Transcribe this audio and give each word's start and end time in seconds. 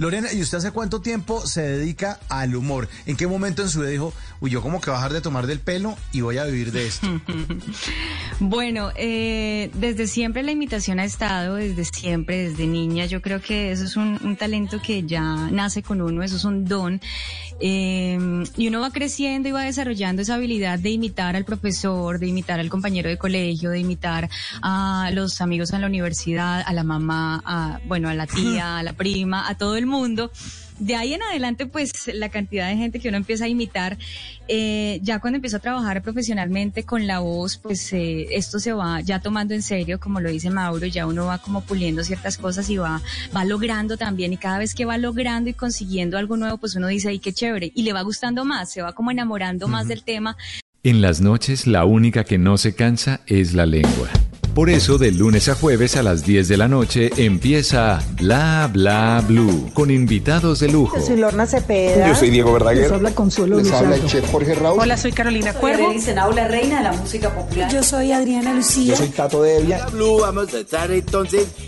Lorena, 0.00 0.32
¿y 0.32 0.40
usted 0.40 0.56
hace 0.56 0.70
cuánto 0.70 1.02
tiempo 1.02 1.46
se 1.46 1.60
dedica 1.60 2.18
al 2.30 2.56
humor? 2.56 2.88
¿En 3.04 3.18
qué 3.18 3.26
momento 3.26 3.60
en 3.60 3.68
su 3.68 3.80
vida 3.80 3.90
dijo, 3.90 4.14
uy, 4.40 4.50
yo 4.50 4.62
como 4.62 4.80
que 4.80 4.90
bajar 4.90 5.12
de 5.12 5.20
tomar 5.20 5.46
del 5.46 5.60
pelo 5.60 5.94
y 6.10 6.22
voy 6.22 6.38
a 6.38 6.44
vivir 6.44 6.72
de 6.72 6.86
esto? 6.86 7.06
bueno, 8.40 8.92
eh, 8.96 9.70
desde 9.74 10.06
siempre 10.06 10.42
la 10.42 10.52
imitación 10.52 11.00
ha 11.00 11.04
estado, 11.04 11.56
desde 11.56 11.84
siempre, 11.84 12.48
desde 12.48 12.66
niña. 12.66 13.04
Yo 13.04 13.20
creo 13.20 13.42
que 13.42 13.72
eso 13.72 13.84
es 13.84 13.94
un, 13.98 14.18
un 14.24 14.36
talento 14.36 14.80
que 14.80 15.02
ya 15.02 15.50
nace 15.50 15.82
con 15.82 16.00
uno, 16.00 16.22
eso 16.22 16.36
es 16.36 16.44
un 16.44 16.64
don. 16.64 17.02
Eh, 17.60 18.18
y 18.56 18.68
uno 18.68 18.80
va 18.80 18.90
creciendo 18.90 19.48
y 19.48 19.52
va 19.52 19.62
desarrollando 19.62 20.22
esa 20.22 20.34
habilidad 20.34 20.78
de 20.78 20.90
imitar 20.90 21.36
al 21.36 21.44
profesor, 21.44 22.18
de 22.18 22.26
imitar 22.26 22.58
al 22.58 22.70
compañero 22.70 23.08
de 23.08 23.18
colegio, 23.18 23.70
de 23.70 23.78
imitar 23.78 24.28
a 24.62 25.10
los 25.12 25.40
amigos 25.40 25.72
en 25.72 25.82
la 25.82 25.86
universidad, 25.86 26.62
a 26.64 26.72
la 26.72 26.84
mamá, 26.84 27.42
a, 27.44 27.80
bueno, 27.86 28.08
a 28.08 28.14
la 28.14 28.26
tía, 28.26 28.78
a 28.78 28.82
la 28.82 28.94
prima, 28.94 29.48
a 29.48 29.54
todo 29.56 29.76
el 29.76 29.86
mundo. 29.86 30.30
De 30.80 30.96
ahí 30.96 31.12
en 31.12 31.22
adelante, 31.22 31.66
pues 31.66 31.92
la 32.14 32.30
cantidad 32.30 32.66
de 32.66 32.76
gente 32.76 33.00
que 33.00 33.08
uno 33.08 33.18
empieza 33.18 33.44
a 33.44 33.48
imitar, 33.48 33.98
eh, 34.48 34.98
ya 35.02 35.18
cuando 35.18 35.36
empieza 35.36 35.58
a 35.58 35.60
trabajar 35.60 36.00
profesionalmente 36.02 36.84
con 36.84 37.06
la 37.06 37.18
voz, 37.18 37.58
pues 37.58 37.92
eh, 37.92 38.28
esto 38.30 38.58
se 38.58 38.72
va 38.72 39.02
ya 39.02 39.20
tomando 39.20 39.52
en 39.52 39.60
serio, 39.60 40.00
como 40.00 40.20
lo 40.20 40.30
dice 40.30 40.48
Mauro, 40.48 40.86
ya 40.86 41.06
uno 41.06 41.26
va 41.26 41.36
como 41.36 41.60
puliendo 41.60 42.02
ciertas 42.02 42.38
cosas 42.38 42.70
y 42.70 42.78
va, 42.78 43.02
va 43.36 43.44
logrando 43.44 43.98
también, 43.98 44.32
y 44.32 44.38
cada 44.38 44.58
vez 44.58 44.74
que 44.74 44.86
va 44.86 44.96
logrando 44.96 45.50
y 45.50 45.52
consiguiendo 45.52 46.16
algo 46.16 46.38
nuevo, 46.38 46.56
pues 46.56 46.74
uno 46.76 46.86
dice, 46.86 47.10
ay, 47.10 47.18
qué 47.18 47.34
chévere, 47.34 47.70
y 47.74 47.82
le 47.82 47.92
va 47.92 48.00
gustando 48.00 48.46
más, 48.46 48.72
se 48.72 48.80
va 48.80 48.94
como 48.94 49.10
enamorando 49.10 49.68
más 49.68 49.86
del 49.86 50.02
tema. 50.02 50.38
En 50.82 51.02
las 51.02 51.20
noches, 51.20 51.66
la 51.66 51.84
única 51.84 52.24
que 52.24 52.38
no 52.38 52.56
se 52.56 52.74
cansa 52.74 53.20
es 53.26 53.52
la 53.52 53.66
lengua. 53.66 54.08
Por 54.54 54.68
eso, 54.68 54.98
de 54.98 55.12
lunes 55.12 55.48
a 55.48 55.54
jueves 55.54 55.96
a 55.96 56.02
las 56.02 56.24
10 56.24 56.48
de 56.48 56.56
la 56.56 56.66
noche 56.66 57.10
empieza 57.16 58.00
Bla 58.20 58.68
Bla 58.72 59.22
Blue 59.26 59.70
con 59.74 59.92
invitados 59.92 60.58
de 60.58 60.68
lujo. 60.68 60.96
Yo 60.98 61.06
soy 61.06 61.16
Lorna 61.18 61.46
Cepeda. 61.46 62.08
Yo 62.08 62.14
soy 62.16 62.30
Diego 62.30 62.52
Verdaguer. 62.52 62.82
Les 62.82 62.92
habla 62.92 63.14
Consuelo 63.14 63.56
Les 63.56 63.66
Luzardo. 63.66 63.86
habla 63.86 63.96
el 64.04 64.06
chef 64.10 64.28
Jorge 64.30 64.54
Raúl. 64.56 64.80
Hola, 64.80 64.96
soy 64.96 65.12
Carolina 65.12 65.54
Cuervo. 65.54 65.92
la 66.34 66.48
reina 66.48 66.78
de 66.78 66.82
la 66.82 66.92
música 66.92 67.32
popular. 67.32 67.72
Yo 67.72 67.82
soy 67.84 68.10
Adriana 68.10 68.52
Lucía. 68.52 68.94
Yo 68.94 68.96
soy 68.96 69.08
Tato 69.08 69.42
Devia. 69.42 69.86
Blue, 69.86 70.20
vamos 70.20 70.52
a 70.52 70.58
estar 70.58 70.90
entonces 70.90 71.46